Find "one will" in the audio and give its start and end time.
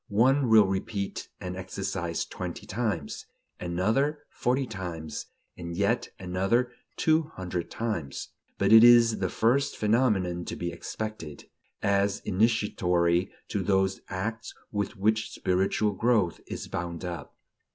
0.07-0.65